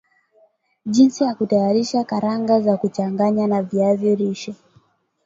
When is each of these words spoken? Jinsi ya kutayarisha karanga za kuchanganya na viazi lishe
Jinsi 0.85 1.23
ya 1.23 1.35
kutayarisha 1.35 2.03
karanga 2.03 2.61
za 2.61 2.77
kuchanganya 2.77 3.47
na 3.47 3.61
viazi 3.61 4.15
lishe 4.15 4.55